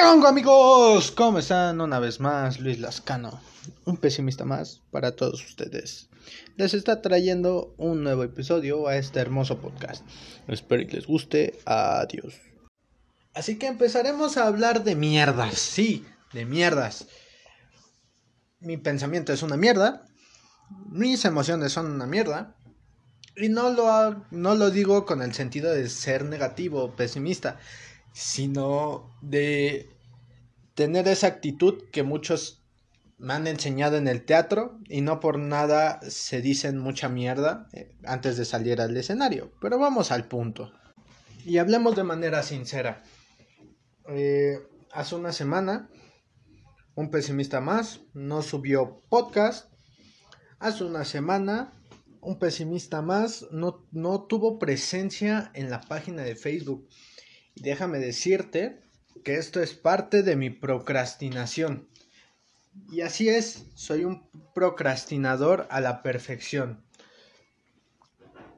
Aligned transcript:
¿Qué 0.00 0.06
amigos? 0.26 1.10
¿Cómo 1.10 1.40
están? 1.40 1.78
Una 1.78 1.98
vez 1.98 2.20
más, 2.20 2.58
Luis 2.58 2.80
Lascano, 2.80 3.38
un 3.84 3.98
pesimista 3.98 4.46
más 4.46 4.80
para 4.90 5.14
todos 5.14 5.44
ustedes. 5.44 6.08
Les 6.56 6.72
está 6.72 7.02
trayendo 7.02 7.74
un 7.76 8.02
nuevo 8.02 8.24
episodio 8.24 8.88
a 8.88 8.96
este 8.96 9.20
hermoso 9.20 9.58
podcast. 9.58 10.02
Espero 10.48 10.86
que 10.86 10.96
les 10.96 11.06
guste. 11.06 11.58
Adiós. 11.66 12.40
Así 13.34 13.58
que 13.58 13.66
empezaremos 13.66 14.38
a 14.38 14.46
hablar 14.46 14.84
de 14.84 14.96
mierdas. 14.96 15.58
Sí, 15.58 16.06
de 16.32 16.46
mierdas. 16.46 17.06
Mi 18.58 18.78
pensamiento 18.78 19.34
es 19.34 19.42
una 19.42 19.58
mierda. 19.58 20.06
Mis 20.88 21.26
emociones 21.26 21.72
son 21.72 21.86
una 21.86 22.06
mierda. 22.06 22.56
Y 23.36 23.50
no 23.50 23.68
lo, 23.68 24.24
no 24.30 24.54
lo 24.54 24.70
digo 24.70 25.04
con 25.04 25.20
el 25.20 25.34
sentido 25.34 25.70
de 25.70 25.90
ser 25.90 26.24
negativo 26.24 26.84
o 26.84 26.96
pesimista 26.96 27.58
sino 28.12 29.10
de 29.22 29.88
tener 30.74 31.08
esa 31.08 31.26
actitud 31.26 31.84
que 31.92 32.02
muchos 32.02 32.60
me 33.20 33.34
han 33.34 33.46
enseñado 33.46 33.96
en 33.96 34.08
el 34.08 34.24
teatro 34.24 34.78
y 34.88 35.02
no 35.02 35.20
por 35.20 35.38
nada 35.38 36.00
se 36.08 36.40
dicen 36.40 36.78
mucha 36.78 37.08
mierda 37.10 37.68
eh, 37.72 37.94
antes 38.04 38.38
de 38.38 38.46
salir 38.46 38.80
al 38.80 38.96
escenario. 38.96 39.52
Pero 39.60 39.78
vamos 39.78 40.10
al 40.10 40.26
punto. 40.26 40.72
Y 41.44 41.58
hablemos 41.58 41.96
de 41.96 42.04
manera 42.04 42.42
sincera. 42.42 43.02
Eh, 44.08 44.58
hace 44.92 45.14
una 45.14 45.32
semana, 45.32 45.90
un 46.94 47.10
pesimista 47.10 47.60
más 47.60 48.00
no 48.14 48.40
subió 48.40 49.02
podcast. 49.10 49.70
Hace 50.58 50.84
una 50.84 51.04
semana, 51.04 51.72
un 52.22 52.38
pesimista 52.38 53.02
más 53.02 53.46
no, 53.50 53.86
no 53.92 54.22
tuvo 54.22 54.58
presencia 54.58 55.50
en 55.54 55.70
la 55.70 55.82
página 55.82 56.22
de 56.22 56.36
Facebook. 56.36 56.88
Déjame 57.56 57.98
decirte 57.98 58.80
que 59.24 59.36
esto 59.36 59.62
es 59.62 59.74
parte 59.74 60.22
de 60.22 60.36
mi 60.36 60.50
procrastinación. 60.50 61.88
Y 62.90 63.02
así 63.02 63.28
es, 63.28 63.66
soy 63.74 64.04
un 64.04 64.28
procrastinador 64.54 65.66
a 65.70 65.80
la 65.80 66.02
perfección. 66.02 66.84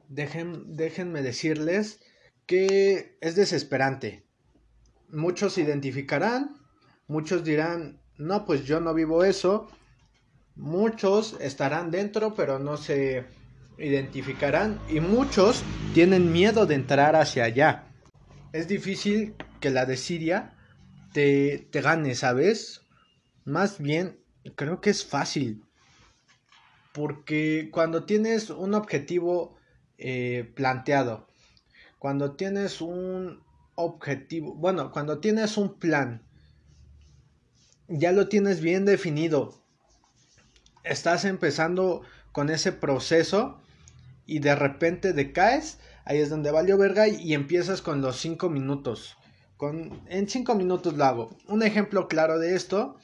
déjenme 0.07 1.21
decirles 1.21 1.99
que 2.45 3.17
es 3.21 3.35
desesperante. 3.35 4.23
Muchos 5.09 5.57
identificarán, 5.57 6.55
muchos 7.07 7.43
dirán, 7.43 7.99
no, 8.17 8.45
pues 8.45 8.63
yo 8.65 8.79
no 8.79 8.93
vivo 8.93 9.23
eso. 9.23 9.69
Muchos 10.55 11.35
estarán 11.39 11.89
dentro, 11.89 12.35
pero 12.35 12.59
no 12.59 12.77
se 12.77 13.25
identificarán. 13.77 14.79
Y 14.87 14.99
muchos 14.99 15.63
tienen 15.93 16.31
miedo 16.31 16.65
de 16.67 16.75
entrar 16.75 17.15
hacia 17.15 17.45
allá 17.45 17.92
es 18.53 18.67
difícil 18.67 19.35
que 19.59 19.71
la 19.71 19.85
de 19.85 19.97
Siria 19.97 20.55
te, 21.11 21.67
te 21.71 21.81
gane, 21.81 22.15
¿sabes? 22.15 22.81
Más 23.43 23.79
bien, 23.79 24.19
creo 24.55 24.79
que 24.79 24.91
es 24.91 25.03
fácil. 25.03 25.63
Porque 26.93 27.69
cuando 27.71 28.05
tienes 28.05 28.51
un 28.51 28.75
objetivo 28.75 29.57
eh, 29.97 30.51
planteado, 30.55 31.27
cuando 31.97 32.35
tienes 32.35 32.79
un 32.79 33.41
objetivo, 33.75 34.53
bueno, 34.53 34.91
cuando 34.91 35.19
tienes 35.19 35.57
un 35.57 35.79
plan, 35.79 36.21
ya 37.87 38.11
lo 38.11 38.27
tienes 38.27 38.61
bien 38.61 38.85
definido, 38.85 39.63
estás 40.83 41.25
empezando 41.25 42.03
con 42.31 42.51
ese 42.51 42.71
proceso 42.71 43.61
y 44.27 44.39
de 44.39 44.55
repente 44.55 45.13
decaes, 45.13 45.79
ahí 46.05 46.19
es 46.19 46.29
donde 46.29 46.51
valió 46.51 46.77
verga 46.77 47.07
y 47.07 47.33
empiezas 47.33 47.81
con 47.81 48.01
los 48.01 48.17
5 48.17 48.49
minutos. 48.49 49.17
Con, 49.57 50.01
en 50.07 50.27
5 50.27 50.55
minutos 50.55 50.95
lo 50.95 51.05
hago. 51.05 51.37
Un 51.47 51.63
ejemplo 51.63 52.07
claro 52.07 52.39
de 52.39 52.55
esto 52.55 52.97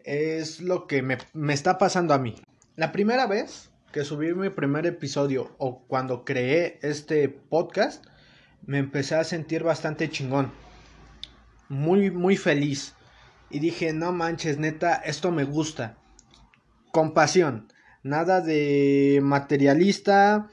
es 0.00 0.60
lo 0.60 0.86
que 0.86 1.02
me, 1.02 1.18
me 1.32 1.54
está 1.54 1.78
pasando 1.78 2.14
a 2.14 2.18
mí. 2.18 2.34
La 2.76 2.92
primera 2.92 3.26
vez 3.26 3.70
que 3.94 4.04
subí 4.04 4.34
mi 4.34 4.50
primer 4.50 4.86
episodio 4.86 5.54
o 5.58 5.86
cuando 5.86 6.24
creé 6.24 6.80
este 6.82 7.28
podcast, 7.28 8.04
me 8.66 8.78
empecé 8.78 9.14
a 9.14 9.22
sentir 9.22 9.62
bastante 9.62 10.10
chingón. 10.10 10.50
Muy, 11.68 12.10
muy 12.10 12.36
feliz. 12.36 12.94
Y 13.50 13.60
dije, 13.60 13.92
no 13.92 14.10
manches, 14.10 14.58
neta, 14.58 14.94
esto 14.96 15.30
me 15.30 15.44
gusta. 15.44 15.96
Compasión. 16.90 17.72
Nada 18.02 18.40
de 18.40 19.20
materialista, 19.22 20.50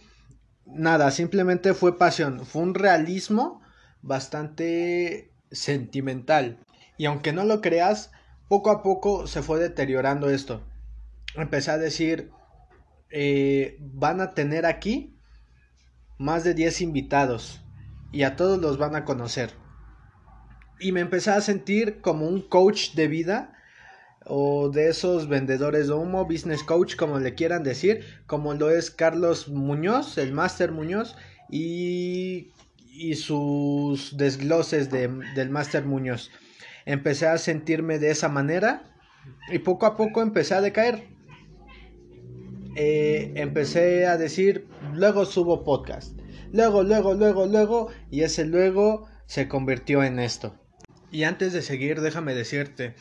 nada, 0.74 1.12
simplemente 1.12 1.74
fue 1.74 1.98
pasión, 1.98 2.46
fue 2.46 2.62
un 2.62 2.74
realismo 2.74 3.62
bastante 4.02 5.32
sentimental. 5.52 6.60
Y 6.98 7.06
aunque 7.06 7.34
no 7.34 7.44
lo 7.44 7.62
creas, 7.62 8.12
poco 8.48 8.72
a 8.72 8.84
poco 8.84 9.28
se 9.28 9.42
fue 9.42 9.60
deteriorando 9.60 10.30
esto. 10.30 10.62
Empecé 11.36 11.72
a 11.72 11.78
decir, 11.78 12.32
eh, 13.10 13.78
van 13.80 14.22
a 14.22 14.34
tener 14.34 14.66
aquí 14.66 15.16
más 16.18 16.44
de 16.44 16.54
10 16.54 16.82
invitados 16.82 17.62
y 18.12 18.24
a 18.24 18.36
todos 18.36 18.60
los 18.60 18.78
van 18.78 18.96
a 18.96 19.06
conocer. 19.06 19.54
Y 20.80 20.92
me 20.92 21.00
empecé 21.00 21.32
a 21.32 21.42
sentir 21.42 22.02
como 22.02 22.28
un 22.28 22.42
coach 22.42 22.94
de 22.94 23.08
vida 23.08 23.54
o 24.26 24.70
de 24.70 24.90
esos 24.90 25.28
vendedores 25.28 25.88
de 25.88 25.94
humo, 25.94 26.26
business 26.26 26.64
coach, 26.64 26.96
como 26.96 27.20
le 27.20 27.34
quieran 27.36 27.64
decir, 27.64 28.06
como 28.28 28.54
lo 28.54 28.70
es 28.70 28.92
Carlos 28.92 29.48
Muñoz, 29.48 30.18
el 30.18 30.32
Master 30.32 30.72
Muñoz, 30.72 31.16
y, 31.50 32.52
y 32.94 33.16
sus 33.16 34.16
desgloses 34.18 34.90
de, 34.90 35.08
del 35.36 35.50
Master 35.50 35.86
Muñoz. 35.86 36.32
Empecé 36.86 37.28
a 37.28 37.38
sentirme 37.38 38.00
de 38.00 38.12
esa 38.12 38.30
manera 38.30 38.84
y 39.52 39.60
poco 39.60 39.86
a 39.86 39.98
poco 39.98 40.22
empecé 40.22 40.56
a 40.56 40.62
decaer. 40.62 41.08
Eh, 42.76 43.34
empecé 43.36 44.06
a 44.08 44.18
decir, 44.18 44.68
luego 44.94 45.26
subo 45.26 45.64
podcast. 45.64 46.18
Luego, 46.54 46.84
luego, 46.84 47.14
luego, 47.14 47.46
luego, 47.46 47.90
y 48.10 48.22
ese 48.22 48.46
luego 48.46 49.08
se 49.26 49.48
convirtió 49.48 50.04
en 50.04 50.20
esto. 50.20 50.56
Y 51.12 51.24
antes 51.24 51.54
de 51.54 51.62
seguir, 51.62 52.02
déjame 52.02 52.34
decirte, 52.34 52.96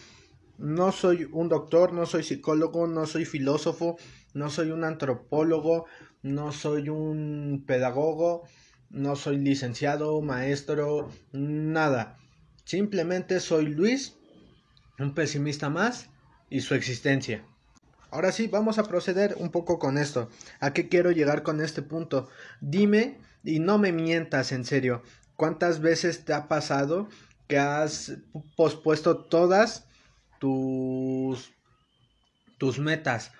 no 0.60 0.92
soy 0.92 1.26
un 1.32 1.48
doctor, 1.48 1.92
no 1.92 2.04
soy 2.04 2.22
psicólogo, 2.22 2.86
no 2.86 3.06
soy 3.06 3.24
filósofo, 3.24 3.96
no 4.34 4.50
soy 4.50 4.70
un 4.70 4.84
antropólogo, 4.84 5.86
no 6.22 6.52
soy 6.52 6.90
un 6.90 7.64
pedagogo, 7.66 8.44
no 8.90 9.16
soy 9.16 9.38
licenciado, 9.38 10.20
maestro, 10.20 11.08
nada. 11.32 12.18
Simplemente 12.64 13.40
soy 13.40 13.68
Luis, 13.68 14.16
un 14.98 15.14
pesimista 15.14 15.70
más 15.70 16.10
y 16.50 16.60
su 16.60 16.74
existencia. 16.74 17.42
Ahora 18.10 18.30
sí, 18.30 18.46
vamos 18.46 18.78
a 18.78 18.84
proceder 18.84 19.36
un 19.38 19.50
poco 19.50 19.78
con 19.78 19.96
esto. 19.96 20.28
¿A 20.58 20.74
qué 20.74 20.88
quiero 20.88 21.10
llegar 21.10 21.42
con 21.42 21.62
este 21.62 21.80
punto? 21.80 22.28
Dime 22.60 23.18
y 23.44 23.60
no 23.60 23.78
me 23.78 23.92
mientas 23.92 24.52
en 24.52 24.66
serio. 24.66 25.02
¿Cuántas 25.36 25.80
veces 25.80 26.26
te 26.26 26.34
ha 26.34 26.48
pasado 26.48 27.08
que 27.48 27.58
has 27.58 28.18
pospuesto 28.56 29.24
todas 29.24 29.86
tus, 30.40 31.52
tus 32.58 32.80
metas. 32.80 33.30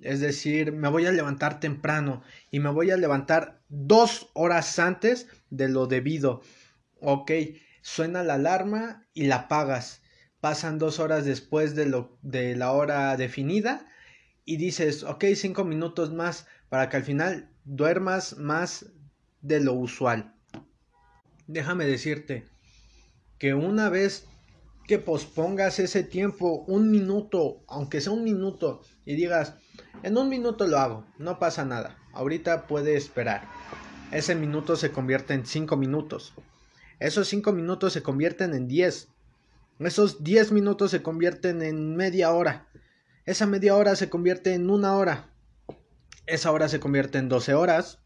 Es 0.00 0.20
decir, 0.20 0.72
me 0.72 0.88
voy 0.88 1.06
a 1.06 1.12
levantar 1.12 1.58
temprano 1.58 2.22
y 2.52 2.60
me 2.60 2.70
voy 2.70 2.92
a 2.92 2.96
levantar 2.96 3.60
dos 3.68 4.30
horas 4.34 4.78
antes 4.78 5.26
de 5.50 5.68
lo 5.68 5.88
debido. 5.88 6.42
Ok, 7.00 7.32
suena 7.82 8.22
la 8.22 8.34
alarma 8.34 9.06
y 9.12 9.24
la 9.24 9.36
apagas. 9.36 10.02
Pasan 10.40 10.78
dos 10.78 11.00
horas 11.00 11.24
después 11.24 11.74
de, 11.74 11.86
lo, 11.86 12.16
de 12.22 12.54
la 12.56 12.72
hora 12.72 13.16
definida 13.16 13.86
y 14.44 14.56
dices, 14.56 15.02
ok, 15.02 15.24
cinco 15.34 15.64
minutos 15.64 16.12
más 16.12 16.46
para 16.68 16.88
que 16.88 16.96
al 16.96 17.04
final 17.04 17.50
duermas 17.64 18.38
más 18.38 18.86
de 19.42 19.60
lo 19.60 19.74
usual. 19.74 20.34
Déjame 21.46 21.84
decirte 21.84 22.46
que 23.38 23.54
una 23.54 23.88
vez 23.88 24.29
que 24.90 24.98
pospongas 24.98 25.78
ese 25.78 26.02
tiempo 26.02 26.64
un 26.66 26.90
minuto, 26.90 27.62
aunque 27.68 28.00
sea 28.00 28.12
un 28.12 28.24
minuto, 28.24 28.82
y 29.04 29.14
digas, 29.14 29.54
en 30.02 30.18
un 30.18 30.28
minuto 30.28 30.66
lo 30.66 30.78
hago, 30.78 31.06
no 31.16 31.38
pasa 31.38 31.64
nada, 31.64 31.96
ahorita 32.12 32.66
puede 32.66 32.96
esperar. 32.96 33.48
Ese 34.10 34.34
minuto 34.34 34.74
se 34.74 34.90
convierte 34.90 35.32
en 35.32 35.46
cinco 35.46 35.76
minutos. 35.76 36.34
Esos 36.98 37.28
cinco 37.28 37.52
minutos 37.52 37.92
se 37.92 38.02
convierten 38.02 38.52
en 38.52 38.66
diez. 38.66 39.06
Esos 39.78 40.24
diez 40.24 40.50
minutos 40.50 40.90
se 40.90 41.02
convierten 41.02 41.62
en 41.62 41.94
media 41.94 42.32
hora. 42.32 42.66
Esa 43.26 43.46
media 43.46 43.76
hora 43.76 43.94
se 43.94 44.10
convierte 44.10 44.54
en 44.54 44.70
una 44.70 44.96
hora. 44.96 45.30
Esa 46.26 46.50
hora 46.50 46.68
se 46.68 46.80
convierte 46.80 47.18
en 47.18 47.28
doce 47.28 47.54
horas 47.54 47.99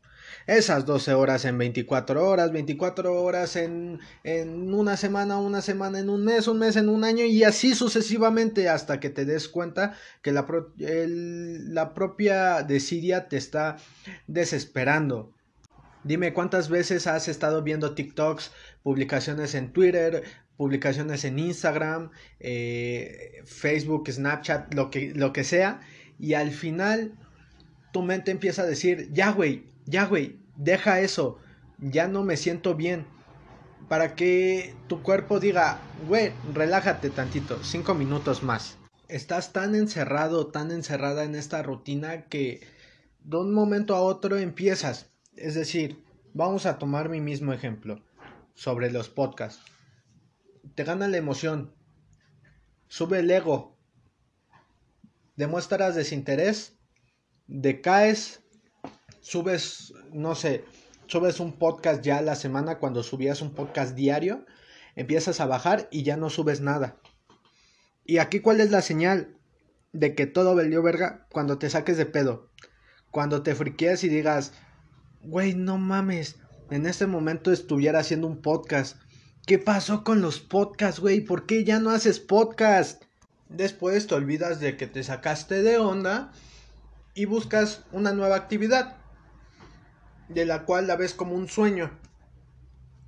esas 0.47 0.85
12 0.87 1.15
horas 1.15 1.45
en 1.45 1.59
24 1.59 2.27
horas, 2.27 2.53
24 2.53 3.23
horas 3.23 3.57
en, 3.57 4.01
en 4.25 4.75
una 4.75 4.97
semana, 4.97 5.39
una 5.39 5.63
semana 5.63 5.99
en 5.99 6.11
un 6.11 6.25
mes, 6.25 6.49
un 6.49 6.59
mes 6.59 6.77
en 6.77 6.89
un 6.89 7.05
año 7.05 7.25
y 7.25 7.45
así 7.45 7.75
sucesivamente 7.75 8.69
hasta 8.69 9.01
que 9.01 9.11
te 9.11 9.25
des 9.25 9.49
cuenta 9.49 9.95
que 10.23 10.33
la, 10.33 10.47
la 10.77 11.95
propia 11.95 12.63
desidia 12.63 13.29
te 13.29 13.37
está 13.37 13.77
desesperando. 14.27 15.33
Dime 16.03 16.35
cuántas 16.35 16.69
veces 16.69 17.07
has 17.07 17.29
estado 17.29 17.63
viendo 17.63 17.95
TikToks, 17.95 18.53
publicaciones 18.83 19.55
en 19.55 19.73
Twitter, 19.73 20.23
publicaciones 20.59 21.25
en 21.25 21.39
Instagram, 21.39 22.11
eh, 22.41 23.43
Facebook, 23.47 24.11
Snapchat, 24.11 24.75
lo 24.75 24.91
que, 24.91 25.15
lo 25.15 25.33
que 25.33 25.45
sea, 25.45 25.81
y 26.19 26.35
al 26.35 26.51
final 26.51 27.15
tu 27.93 28.03
mente 28.03 28.31
empieza 28.31 28.63
a 28.63 28.67
decir, 28.67 29.09
ya 29.13 29.31
güey, 29.33 29.65
ya 29.87 30.07
güey, 30.07 30.39
deja 30.57 31.01
eso, 31.01 31.39
ya 31.79 32.09
no 32.09 32.23
me 32.23 32.37
siento 32.37 32.75
bien. 32.75 33.07
Para 33.89 34.15
que 34.15 34.75
tu 34.89 35.03
cuerpo 35.03 35.41
diga, 35.41 35.79
güey, 36.09 36.33
relájate 36.55 37.11
tantito, 37.11 37.63
cinco 37.63 37.95
minutos 37.95 38.43
más. 38.43 38.79
Estás 39.09 39.53
tan 39.53 39.75
encerrado, 39.75 40.47
tan 40.47 40.71
encerrada 40.71 41.25
en 41.25 41.35
esta 41.35 41.63
rutina 41.63 42.23
que 42.23 42.67
de 43.23 43.37
un 43.37 43.53
momento 43.53 43.95
a 43.95 44.01
otro 44.01 44.39
empiezas. 44.39 45.11
Es 45.37 45.55
decir, 45.55 46.03
vamos 46.33 46.65
a 46.65 46.79
tomar 46.79 47.09
mi 47.09 47.21
mismo 47.21 47.53
ejemplo 47.53 48.03
sobre 48.55 48.91
los 48.91 49.09
podcasts. 49.09 49.63
Te 50.75 50.85
gana 50.85 51.09
la 51.09 51.19
emoción, 51.19 51.75
sube 52.89 53.19
el 53.19 53.31
ego, 53.31 53.77
demuestras 55.37 55.95
desinterés, 55.95 56.77
decaes, 57.47 58.44
subes, 59.25 59.95
no 60.13 60.35
sé, 60.35 60.65
subes 61.07 61.41
un 61.41 61.55
podcast 61.55 62.03
ya 62.03 62.19
a 62.19 62.23
la 62.23 62.35
semana 62.35 62.79
cuando 62.79 63.03
subías 63.03 63.41
un 63.41 63.55
podcast 63.55 63.95
diario, 63.95 64.45
empiezas 64.97 65.41
a 65.41 65.47
bajar 65.47 65.89
y 65.91 66.03
ya 66.03 66.19
no 66.19 66.29
subes 66.29 66.61
nada. 66.61 66.97
Y 68.05 68.19
aquí 68.19 68.41
cuál 68.41 68.61
es 68.61 68.71
la 68.71 68.83
señal 68.83 69.35
de 69.93 70.15
que 70.15 70.27
todo 70.27 70.55
valió 70.55 70.83
verga 70.83 71.27
cuando 71.33 71.59
te 71.59 71.71
saques 71.71 71.97
de 71.97 72.05
pedo. 72.05 72.51
Cuando 73.11 73.43
te 73.43 73.55
friqueas 73.55 74.05
y 74.05 74.11
digas, 74.11 74.53
güey, 75.23 75.55
no 75.55 75.79
mames, 75.79 76.37
en 76.71 76.85
este 76.87 77.07
momento 77.07 77.51
estuviera 77.51 78.01
haciendo 78.01 78.27
un 78.27 78.43
podcast. 78.43 78.99
¿Qué 79.47 79.59
pasó 79.59 80.05
con 80.05 80.21
los 80.21 80.39
podcasts, 80.41 81.01
güey? 81.01 81.23
¿Por 81.23 81.47
qué 81.47 81.65
ya 81.65 81.81
no 81.81 81.91
haces 81.91 82.21
podcast? 82.21 83.03
Después 83.49 84.07
te 84.07 84.15
olvidas 84.17 84.61
de 84.61 84.77
que 84.77 84.87
te 84.87 85.03
sacaste 85.03 85.63
de 85.63 85.79
onda 85.79 86.31
y 87.15 87.25
buscas 87.25 87.85
una 87.93 88.13
nueva 88.13 88.37
actividad, 88.37 88.99
de 90.29 90.45
la 90.45 90.65
cual 90.65 90.87
la 90.87 90.97
ves 90.97 91.15
como 91.15 91.35
un 91.35 91.49
sueño. 91.49 91.91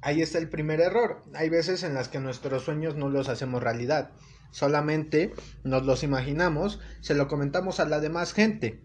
Ahí 0.00 0.22
está 0.22 0.38
el 0.38 0.48
primer 0.48 0.80
error. 0.80 1.22
Hay 1.34 1.48
veces 1.48 1.82
en 1.82 1.94
las 1.94 2.08
que 2.08 2.20
nuestros 2.20 2.64
sueños 2.64 2.96
no 2.96 3.08
los 3.08 3.28
hacemos 3.28 3.62
realidad. 3.62 4.10
Solamente 4.50 5.34
nos 5.64 5.84
los 5.84 6.02
imaginamos, 6.02 6.80
se 7.00 7.14
lo 7.14 7.28
comentamos 7.28 7.80
a 7.80 7.86
la 7.86 8.00
demás 8.00 8.32
gente. 8.32 8.80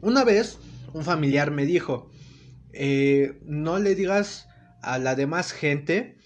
Una 0.00 0.24
vez, 0.24 0.58
un 0.92 1.04
familiar 1.04 1.50
me 1.50 1.64
dijo, 1.64 2.10
eh, 2.72 3.40
no 3.44 3.78
le 3.78 3.94
digas 3.94 4.48
a 4.82 4.98
la 4.98 5.14
demás 5.14 5.52
gente 5.52 6.18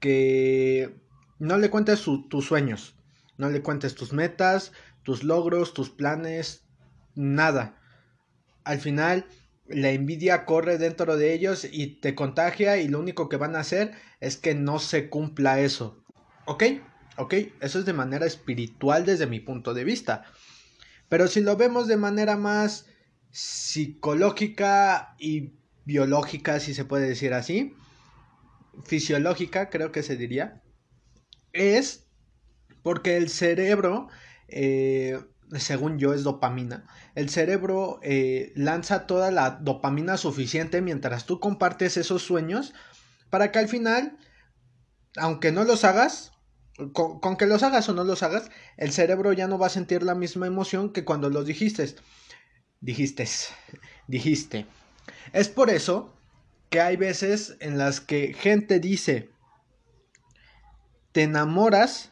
que 0.00 0.96
no 1.38 1.58
le 1.58 1.70
cuentes 1.70 2.02
tus 2.02 2.44
sueños, 2.44 2.96
no 3.38 3.48
le 3.50 3.62
cuentes 3.62 3.94
tus 3.94 4.12
metas, 4.12 4.72
tus 5.02 5.22
logros, 5.22 5.74
tus 5.74 5.90
planes, 5.90 6.64
nada. 7.14 7.78
Al 8.64 8.80
final, 8.80 9.26
la 9.72 9.90
envidia 9.90 10.44
corre 10.44 10.78
dentro 10.78 11.16
de 11.16 11.32
ellos 11.32 11.66
y 11.70 11.86
te 11.86 12.14
contagia 12.14 12.78
y 12.78 12.88
lo 12.88 12.98
único 12.98 13.28
que 13.28 13.36
van 13.36 13.56
a 13.56 13.60
hacer 13.60 13.92
es 14.20 14.36
que 14.36 14.54
no 14.54 14.78
se 14.78 15.08
cumpla 15.08 15.60
eso. 15.60 16.02
¿Ok? 16.46 16.64
¿Ok? 17.16 17.34
Eso 17.60 17.78
es 17.78 17.84
de 17.84 17.92
manera 17.92 18.26
espiritual 18.26 19.04
desde 19.04 19.26
mi 19.26 19.40
punto 19.40 19.74
de 19.74 19.84
vista. 19.84 20.24
Pero 21.08 21.28
si 21.28 21.40
lo 21.40 21.56
vemos 21.56 21.88
de 21.88 21.96
manera 21.96 22.36
más 22.36 22.86
psicológica 23.30 25.14
y 25.18 25.52
biológica, 25.84 26.60
si 26.60 26.74
se 26.74 26.84
puede 26.84 27.08
decir 27.08 27.34
así, 27.34 27.74
fisiológica, 28.84 29.70
creo 29.70 29.92
que 29.92 30.02
se 30.02 30.16
diría, 30.16 30.62
es 31.52 32.06
porque 32.82 33.16
el 33.16 33.28
cerebro, 33.28 34.08
eh, 34.48 35.18
según 35.58 35.98
yo, 35.98 36.14
es 36.14 36.22
dopamina. 36.22 36.86
El 37.14 37.28
cerebro 37.28 38.00
eh, 38.02 38.52
lanza 38.54 39.06
toda 39.06 39.30
la 39.30 39.50
dopamina 39.50 40.16
suficiente 40.16 40.80
mientras 40.80 41.26
tú 41.26 41.40
compartes 41.40 41.96
esos 41.96 42.22
sueños 42.22 42.72
para 43.30 43.50
que 43.50 43.58
al 43.58 43.68
final, 43.68 44.18
aunque 45.16 45.52
no 45.52 45.64
los 45.64 45.84
hagas, 45.84 46.32
con, 46.92 47.20
con, 47.20 47.36
que 47.36 47.46
los 47.46 47.62
hagas 47.62 47.88
o 47.88 47.94
no 47.94 48.04
los 48.04 48.22
hagas, 48.22 48.50
el 48.76 48.92
cerebro 48.92 49.32
ya 49.32 49.46
no 49.46 49.58
va 49.58 49.66
a 49.66 49.70
sentir 49.70 50.02
la 50.02 50.14
misma 50.14 50.46
emoción 50.46 50.92
que 50.92 51.04
cuando 51.04 51.30
los 51.30 51.46
dijiste. 51.46 51.94
Dijiste, 52.80 53.28
dijiste. 54.08 54.66
Es 55.32 55.48
por 55.48 55.70
eso 55.70 56.14
que 56.70 56.80
hay 56.80 56.96
veces 56.96 57.56
en 57.60 57.78
las 57.78 58.00
que 58.00 58.34
gente 58.34 58.80
dice, 58.80 59.30
te 61.12 61.24
enamoras 61.24 62.11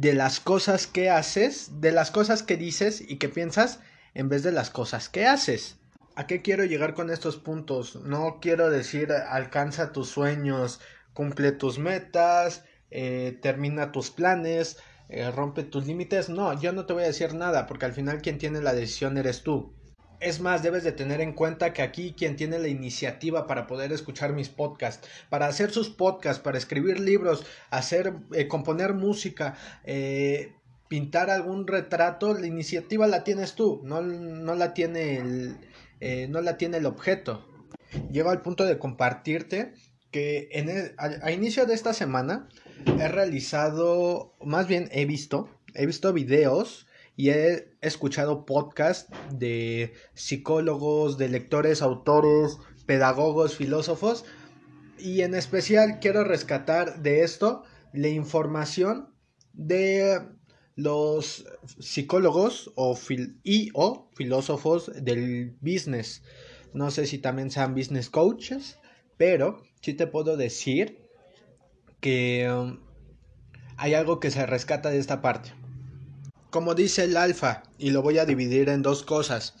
de 0.00 0.14
las 0.14 0.40
cosas 0.40 0.86
que 0.86 1.10
haces, 1.10 1.82
de 1.82 1.92
las 1.92 2.10
cosas 2.10 2.42
que 2.42 2.56
dices 2.56 3.02
y 3.06 3.18
que 3.18 3.28
piensas 3.28 3.80
en 4.14 4.30
vez 4.30 4.42
de 4.42 4.50
las 4.50 4.70
cosas 4.70 5.10
que 5.10 5.26
haces. 5.26 5.76
¿A 6.16 6.26
qué 6.26 6.40
quiero 6.40 6.64
llegar 6.64 6.94
con 6.94 7.10
estos 7.10 7.36
puntos? 7.36 7.96
No 7.96 8.38
quiero 8.40 8.70
decir 8.70 9.12
alcanza 9.12 9.92
tus 9.92 10.08
sueños, 10.08 10.80
cumple 11.12 11.52
tus 11.52 11.78
metas, 11.78 12.64
eh, 12.90 13.38
termina 13.42 13.92
tus 13.92 14.10
planes, 14.10 14.78
eh, 15.10 15.30
rompe 15.30 15.64
tus 15.64 15.86
límites. 15.86 16.30
No, 16.30 16.58
yo 16.58 16.72
no 16.72 16.86
te 16.86 16.94
voy 16.94 17.02
a 17.02 17.08
decir 17.08 17.34
nada 17.34 17.66
porque 17.66 17.84
al 17.84 17.92
final 17.92 18.22
quien 18.22 18.38
tiene 18.38 18.62
la 18.62 18.72
decisión 18.72 19.18
eres 19.18 19.42
tú. 19.42 19.74
Es 20.20 20.38
más, 20.38 20.62
debes 20.62 20.84
de 20.84 20.92
tener 20.92 21.22
en 21.22 21.32
cuenta 21.32 21.72
que 21.72 21.80
aquí 21.80 22.14
quien 22.16 22.36
tiene 22.36 22.58
la 22.58 22.68
iniciativa 22.68 23.46
para 23.46 23.66
poder 23.66 23.90
escuchar 23.90 24.34
mis 24.34 24.50
podcasts, 24.50 25.08
para 25.30 25.46
hacer 25.46 25.70
sus 25.70 25.88
podcasts, 25.88 26.42
para 26.42 26.58
escribir 26.58 27.00
libros, 27.00 27.46
hacer, 27.70 28.12
eh, 28.34 28.46
componer 28.46 28.92
música, 28.92 29.56
eh, 29.84 30.52
pintar 30.88 31.30
algún 31.30 31.66
retrato, 31.66 32.34
la 32.34 32.46
iniciativa 32.46 33.06
la 33.06 33.24
tienes 33.24 33.54
tú, 33.54 33.80
no, 33.82 34.02
no 34.02 34.54
la 34.54 34.74
tiene 34.74 35.16
el, 35.16 35.56
eh, 36.00 36.26
no 36.28 36.42
la 36.42 36.58
tiene 36.58 36.76
el 36.76 36.86
objeto. 36.86 37.46
Llego 38.12 38.28
al 38.28 38.42
punto 38.42 38.66
de 38.66 38.78
compartirte 38.78 39.72
que 40.10 40.48
en 40.52 40.94
a 40.98 41.30
inicio 41.30 41.64
de 41.64 41.74
esta 41.74 41.94
semana 41.94 42.48
he 42.98 43.08
realizado, 43.08 44.34
más 44.44 44.66
bien 44.66 44.88
he 44.92 45.06
visto, 45.06 45.48
he 45.74 45.86
visto 45.86 46.12
videos 46.12 46.86
y 47.16 47.30
he 47.30 47.72
escuchado 47.80 48.46
podcasts 48.46 49.12
de 49.32 49.92
psicólogos, 50.14 51.18
de 51.18 51.28
lectores, 51.28 51.82
autores, 51.82 52.58
pedagogos, 52.86 53.56
filósofos 53.56 54.24
y 54.98 55.22
en 55.22 55.34
especial 55.34 55.98
quiero 56.00 56.24
rescatar 56.24 57.02
de 57.02 57.22
esto 57.22 57.64
la 57.92 58.08
información 58.08 59.14
de 59.52 60.20
los 60.76 61.44
psicólogos 61.78 62.72
o 62.74 62.98
y 63.42 63.70
o 63.74 64.08
filósofos 64.14 64.90
del 65.02 65.56
business. 65.60 66.22
No 66.72 66.90
sé 66.90 67.06
si 67.06 67.18
también 67.18 67.50
sean 67.50 67.74
business 67.74 68.08
coaches, 68.08 68.78
pero 69.16 69.62
sí 69.82 69.94
te 69.94 70.06
puedo 70.06 70.36
decir 70.36 70.98
que 72.00 72.50
um, 72.50 72.80
hay 73.76 73.94
algo 73.94 74.20
que 74.20 74.30
se 74.30 74.46
rescata 74.46 74.90
de 74.90 74.98
esta 74.98 75.20
parte. 75.20 75.52
Como 76.50 76.74
dice 76.74 77.04
el 77.04 77.16
alfa, 77.16 77.62
y 77.78 77.90
lo 77.90 78.02
voy 78.02 78.18
a 78.18 78.26
dividir 78.26 78.68
en 78.68 78.82
dos 78.82 79.04
cosas. 79.04 79.54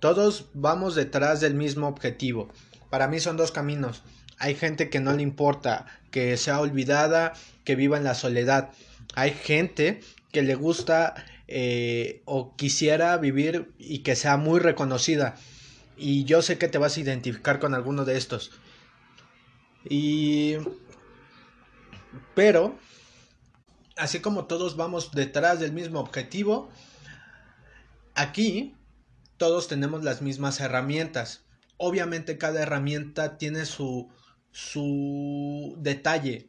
Todos 0.00 0.46
vamos 0.54 0.94
detrás 0.94 1.40
del 1.40 1.54
mismo 1.54 1.88
objetivo. 1.88 2.48
Para 2.90 3.08
mí 3.08 3.20
son 3.20 3.36
dos 3.36 3.52
caminos. 3.52 4.02
Hay 4.38 4.54
gente 4.54 4.90
que 4.90 5.00
no 5.00 5.12
le 5.12 5.22
importa 5.22 5.86
que 6.10 6.36
sea 6.36 6.60
olvidada, 6.60 7.32
que 7.64 7.74
viva 7.74 7.96
en 7.96 8.04
la 8.04 8.14
soledad. 8.14 8.70
Hay 9.14 9.32
gente 9.32 10.00
que 10.32 10.42
le 10.42 10.54
gusta 10.54 11.14
eh, 11.48 12.22
o 12.24 12.54
quisiera 12.56 13.16
vivir 13.16 13.72
y 13.78 14.00
que 14.00 14.16
sea 14.16 14.36
muy 14.36 14.60
reconocida. 14.60 15.36
Y 15.96 16.24
yo 16.24 16.42
sé 16.42 16.58
que 16.58 16.68
te 16.68 16.78
vas 16.78 16.96
a 16.96 17.00
identificar 17.00 17.58
con 17.58 17.74
alguno 17.74 18.04
de 18.04 18.16
estos. 18.16 18.52
Y... 19.84 20.56
Pero 22.34 22.78
así 24.00 24.20
como 24.20 24.46
todos 24.46 24.76
vamos 24.76 25.12
detrás 25.12 25.60
del 25.60 25.72
mismo 25.72 26.00
objetivo, 26.00 26.70
aquí 28.14 28.74
todos 29.36 29.68
tenemos 29.68 30.02
las 30.02 30.22
mismas 30.22 30.58
herramientas. 30.60 31.44
Obviamente 31.76 32.38
cada 32.38 32.62
herramienta 32.62 33.36
tiene 33.36 33.66
su, 33.66 34.10
su 34.52 35.76
detalle. 35.78 36.48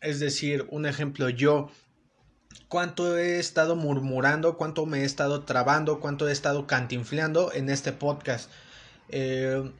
Es 0.00 0.20
decir, 0.20 0.66
un 0.70 0.84
ejemplo, 0.84 1.30
yo 1.30 1.70
cuánto 2.68 3.16
he 3.16 3.38
estado 3.38 3.74
murmurando, 3.74 4.58
cuánto 4.58 4.84
me 4.84 5.00
he 5.00 5.04
estado 5.04 5.44
trabando, 5.44 5.98
cuánto 5.98 6.28
he 6.28 6.32
estado 6.32 6.66
cantinfleando 6.66 7.52
en 7.52 7.70
este 7.70 7.92
podcast. 7.92 8.50
Eh, 9.08 9.72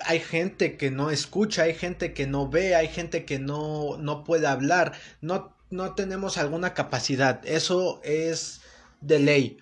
hay 0.00 0.20
gente 0.20 0.76
que 0.76 0.92
no 0.92 1.10
escucha, 1.10 1.62
hay 1.62 1.74
gente 1.74 2.12
que 2.12 2.26
no 2.26 2.48
ve, 2.48 2.76
hay 2.76 2.88
gente 2.88 3.24
que 3.24 3.40
no, 3.40 3.96
no 3.96 4.22
puede 4.22 4.46
hablar. 4.46 4.92
No 5.20 5.55
no 5.70 5.94
tenemos 5.94 6.38
alguna 6.38 6.74
capacidad, 6.74 7.40
eso 7.44 8.00
es 8.04 8.60
de 9.00 9.18
ley, 9.18 9.58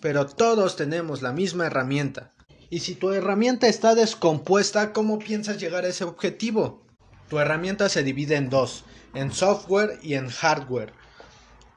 pero 0.00 0.26
todos 0.26 0.76
tenemos 0.76 1.22
la 1.22 1.32
misma 1.32 1.66
herramienta. 1.66 2.32
Y 2.70 2.80
si 2.80 2.94
tu 2.94 3.12
herramienta 3.12 3.66
está 3.66 3.94
descompuesta, 3.94 4.92
¿cómo 4.92 5.18
piensas 5.18 5.58
llegar 5.58 5.84
a 5.84 5.88
ese 5.88 6.04
objetivo? 6.04 6.82
Tu 7.28 7.38
herramienta 7.38 7.88
se 7.88 8.02
divide 8.02 8.36
en 8.36 8.48
dos, 8.48 8.84
en 9.14 9.30
software 9.30 9.98
y 10.02 10.14
en 10.14 10.28
hardware. 10.28 10.92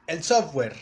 El 0.06 0.22
software, 0.22 0.74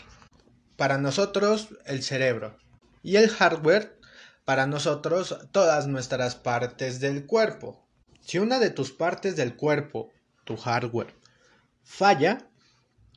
para 0.76 0.98
nosotros, 0.98 1.68
el 1.86 2.02
cerebro. 2.02 2.56
Y 3.02 3.16
el 3.16 3.28
hardware, 3.28 3.98
para 4.44 4.66
nosotros, 4.66 5.36
todas 5.50 5.88
nuestras 5.88 6.36
partes 6.36 7.00
del 7.00 7.26
cuerpo. 7.26 7.84
Si 8.20 8.38
una 8.38 8.58
de 8.58 8.70
tus 8.70 8.92
partes 8.92 9.36
del 9.36 9.56
cuerpo, 9.56 10.10
tu 10.44 10.56
hardware, 10.56 11.14
falla, 11.82 12.48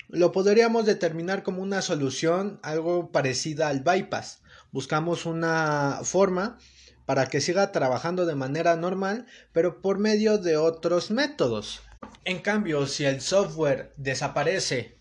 lo 0.09 0.31
podríamos 0.31 0.85
determinar 0.85 1.43
como 1.43 1.61
una 1.61 1.81
solución 1.81 2.59
algo 2.63 3.11
parecida 3.11 3.67
al 3.67 3.81
bypass. 3.81 4.41
Buscamos 4.71 5.25
una 5.25 5.99
forma 6.03 6.57
para 7.05 7.27
que 7.27 7.41
siga 7.41 7.71
trabajando 7.71 8.25
de 8.25 8.35
manera 8.35 8.75
normal, 8.75 9.25
pero 9.53 9.81
por 9.81 9.97
medio 9.97 10.37
de 10.37 10.57
otros 10.57 11.11
métodos. 11.11 11.81
En 12.25 12.39
cambio, 12.39 12.85
si 12.85 13.05
el 13.05 13.21
software 13.21 13.93
desaparece 13.97 14.97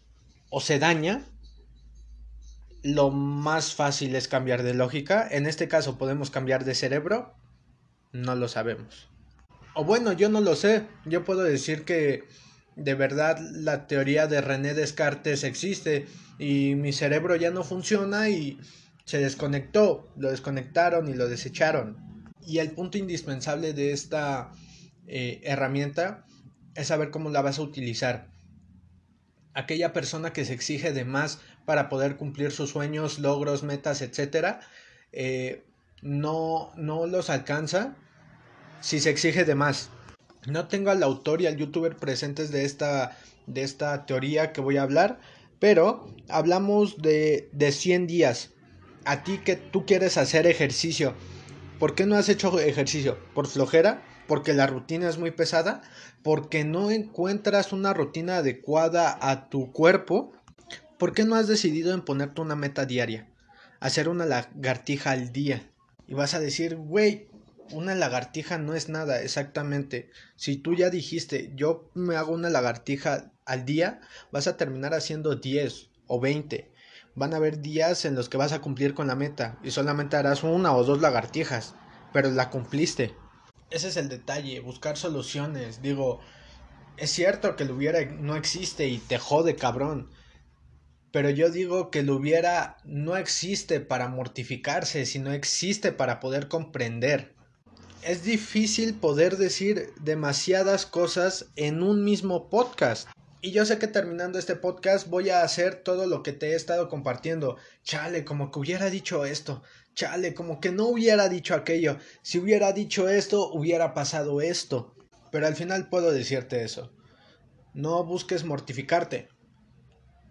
o 0.51 0.61
se 0.61 0.79
daña, 0.79 1.25
lo 2.83 3.11
más 3.11 3.75
fácil 3.75 4.15
es 4.15 4.29
cambiar 4.29 4.63
de 4.63 4.75
lógica. 4.75 5.27
En 5.29 5.47
este 5.47 5.69
caso 5.69 5.99
podemos 5.99 6.31
cambiar 6.31 6.65
de 6.65 6.75
cerebro. 6.75 7.35
No 8.13 8.35
lo 8.37 8.49
sabemos. 8.49 9.09
O 9.75 9.85
bueno, 9.85 10.13
yo 10.13 10.29
no 10.29 10.41
lo 10.41 10.55
sé. 10.55 10.87
Yo 11.05 11.25
puedo 11.25 11.43
decir 11.43 11.85
que 11.85 12.25
de 12.77 12.95
verdad 12.95 13.39
la 13.39 13.87
teoría 13.87 14.27
de 14.27 14.41
René 14.41 14.75
Descartes 14.75 15.45
existe 15.45 16.07
y 16.39 16.75
mi 16.75 16.93
cerebro 16.93 17.35
ya 17.35 17.51
no 17.51 17.65
funciona 17.65 18.29
y 18.29 18.61
se 19.05 19.19
desconectó, 19.19 20.13
lo 20.17 20.31
desconectaron 20.31 21.09
y 21.09 21.15
lo 21.15 21.29
desecharon. 21.29 21.97
Y 22.47 22.59
el 22.59 22.73
punto 22.73 22.99
indispensable 22.99 23.73
de 23.73 23.93
esta 23.93 24.53
eh, 25.07 25.41
herramienta 25.45 26.27
es 26.75 26.89
saber 26.89 27.11
cómo 27.11 27.31
la 27.31 27.41
vas 27.41 27.59
a 27.59 27.63
utilizar. 27.63 28.29
Aquella 29.55 29.93
persona 29.93 30.33
que 30.33 30.45
se 30.45 30.53
exige 30.53 30.93
de 30.93 31.05
más 31.05 31.41
para 31.65 31.89
poder 31.89 32.17
cumplir 32.17 32.53
sus 32.53 32.71
sueños, 32.71 33.19
logros, 33.19 33.63
metas, 33.63 34.03
etc., 34.03 34.59
eh, 35.13 35.65
no, 36.03 36.73
no 36.77 37.07
los 37.07 37.31
alcanza 37.31 37.97
si 38.81 39.01
se 39.01 39.09
exige 39.11 39.45
de 39.45 39.55
más. 39.55 39.91
No 40.47 40.69
tengo 40.69 40.91
al 40.91 41.03
autor 41.03 41.43
y 41.43 41.47
al 41.47 41.57
youtuber 41.57 41.97
presentes 41.97 42.51
de 42.51 42.65
esta, 42.65 43.17
de 43.47 43.63
esta 43.63 44.07
teoría 44.07 44.53
que 44.53 44.61
voy 44.61 44.77
a 44.77 44.83
hablar, 44.83 45.21
pero 45.59 46.15
hablamos 46.29 46.99
de, 46.99 47.49
de 47.53 47.73
100 47.73 48.07
días 48.07 48.51
a 49.07 49.23
ti 49.23 49.39
que 49.39 49.57
tú 49.57 49.87
quieres 49.87 50.19
hacer 50.19 50.47
ejercicio, 50.47 51.15
¿por 51.79 51.95
qué 51.95 52.05
no 52.07 52.17
has 52.17 52.29
hecho 52.29 52.59
ejercicio? 52.59 53.17
¿Por 53.35 53.47
flojera? 53.47 54.03
¿Porque 54.27 54.53
la 54.53 54.67
rutina 54.67 55.09
es 55.09 55.17
muy 55.17 55.31
pesada? 55.31 55.83
¿Porque 56.23 56.65
no 56.65 56.91
encuentras 56.91 57.73
una 57.73 57.95
rutina 57.95 58.39
adecuada 58.39 59.17
a 59.21 59.49
tu 59.49 59.73
cuerpo? 59.73 60.33
¿Por 60.99 61.13
qué 61.13 61.25
no 61.25 61.37
has 61.37 61.47
decidido 61.47 61.95
en 61.95 62.03
ponerte 62.03 62.41
una 62.41 62.57
meta 62.57 62.85
diaria? 62.85 63.29
Hacer 63.79 64.09
una 64.09 64.27
lagartija 64.27 65.13
al 65.13 65.33
día. 65.33 65.71
Y 66.09 66.15
vas 66.15 66.35
a 66.35 66.41
decir, 66.41 66.75
güey, 66.75 67.29
una 67.73 67.95
lagartija 67.95 68.59
no 68.59 68.75
es 68.75 68.89
nada, 68.89 69.23
exactamente. 69.23 70.11
Si 70.37 70.57
tú 70.57 70.75
ya 70.75 70.91
dijiste, 70.91 71.53
yo 71.55 71.91
me 71.95 72.17
hago 72.17 72.33
una 72.33 72.51
lagartija 72.51 73.33
al 73.45 73.65
día, 73.65 74.01
vas 74.33 74.47
a 74.47 74.57
terminar 74.57 74.95
haciendo 74.95 75.37
10 75.37 75.91
o 76.07 76.21
20 76.21 76.77
van 77.17 77.33
a 77.33 77.39
haber 77.39 77.61
días 77.61 78.05
en 78.05 78.15
los 78.15 78.29
que 78.29 78.37
vas 78.37 78.53
a 78.53 78.61
cumplir 78.61 78.95
con 78.95 79.09
la 79.09 79.17
meta 79.17 79.59
y 79.65 79.73
solamente 79.73 80.17
harás 80.17 80.45
una 80.45 80.77
o 80.77 80.85
dos 80.85 81.01
lagartijas, 81.01 81.75
pero 82.13 82.31
la 82.31 82.51
cumpliste. 82.51 83.15
Ese 83.71 83.89
es 83.89 83.97
el 83.97 84.09
detalle, 84.09 84.61
buscar 84.61 84.97
soluciones. 84.97 85.83
Digo, 85.83 86.21
es 86.97 87.11
cierto 87.11 87.57
que 87.57 87.65
lo 87.65 87.75
hubiera 87.75 88.05
no 88.05 88.37
existe 88.37 88.87
y 88.87 88.99
te 88.99 89.19
jode 89.19 89.57
cabrón. 89.57 90.11
Pero 91.11 91.31
yo 91.31 91.51
digo 91.51 91.91
que 91.91 92.03
lo 92.03 92.17
hubiera 92.17 92.77
no 92.85 93.17
existe 93.17 93.81
para 93.81 94.09
mortificarse, 94.09 95.07
sino 95.07 95.33
existe 95.33 95.93
para 95.93 96.21
poder 96.21 96.49
comprender. 96.49 97.35
Es 98.07 98.23
difícil 98.23 98.95
poder 98.95 99.37
decir 99.37 99.93
demasiadas 100.01 100.87
cosas 100.87 101.47
en 101.57 101.83
un 101.83 102.05
mismo 102.05 102.49
podcast. 102.49 103.09
Y 103.41 103.51
yo 103.51 103.65
sé 103.65 103.79
que 103.79 103.89
terminando 103.89 104.39
este 104.39 104.55
podcast 104.55 105.09
voy 105.09 105.31
a 105.31 105.43
hacer 105.43 105.83
todo 105.83 106.07
lo 106.07 106.23
que 106.23 106.33
te 106.33 106.53
he 106.53 106.55
estado 106.55 106.89
compartiendo. 106.89 107.57
Chale, 107.83 108.25
como 108.25 108.53
que 108.53 108.61
hubiera 108.61 108.91
dicho 108.91 109.25
esto. 109.25 109.65
Chale, 109.97 110.35
como 110.35 110.61
que 110.61 110.71
no 110.71 110.87
hubiera 110.87 111.29
dicho 111.29 111.57
aquello. 111.57 111.99
Si 112.23 112.39
hubiera 112.39 112.71
dicho 112.71 113.09
esto, 113.09 113.51
hubiera 113.53 113.93
pasado 113.93 114.41
esto. 114.41 114.95
Pero 115.33 115.49
al 115.49 115.57
final 115.57 115.89
puedo 115.89 116.13
decirte 116.13 116.63
eso. 116.63 116.93
No 117.75 118.05
busques 118.05 118.45
mortificarte, 118.45 119.27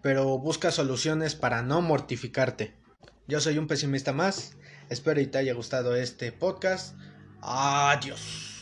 pero 0.00 0.38
busca 0.38 0.70
soluciones 0.70 1.34
para 1.34 1.60
no 1.60 1.82
mortificarte. 1.82 2.74
Yo 3.28 3.38
soy 3.38 3.58
un 3.58 3.66
pesimista 3.66 4.14
más. 4.14 4.56
Espero 4.88 5.20
y 5.20 5.26
te 5.26 5.36
haya 5.36 5.52
gustado 5.52 5.94
este 5.94 6.32
podcast. 6.32 6.96
Adiós. 7.40 8.55